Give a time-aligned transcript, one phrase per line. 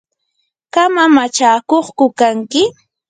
[0.73, 2.61] ¿qam amachakuqku kanki?